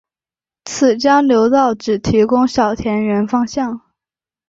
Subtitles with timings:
[0.65, 3.81] 此交流道只提供小田原方向。